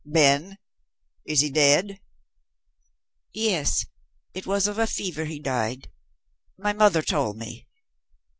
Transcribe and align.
"Been? 0.11 0.57
Is 1.27 1.41
he 1.41 1.51
dead?" 1.51 1.99
"Yes. 3.35 3.85
It 4.33 4.47
was 4.47 4.65
of 4.65 4.79
a 4.79 4.87
fever 4.87 5.25
he 5.25 5.37
died. 5.37 5.89
My 6.57 6.73
mother 6.73 7.03
told 7.03 7.37
me. 7.37 7.67